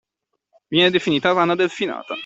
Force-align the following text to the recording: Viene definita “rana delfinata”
Viene 0.67 0.89
definita 0.89 1.31
“rana 1.31 1.55
delfinata” 1.55 2.15